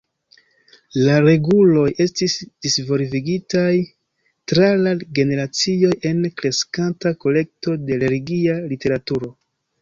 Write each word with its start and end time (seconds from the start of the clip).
La 1.07 1.17
reguloj 1.25 1.83
estis 2.05 2.37
disvolvigitaj 2.67 3.73
tra 4.53 4.71
la 4.87 4.95
generacioj 5.21 5.93
en 6.13 6.25
kreskanta 6.43 7.13
kolekto 7.27 7.77
de 7.91 8.01
religia 8.07 8.59
literaturo. 8.75 9.33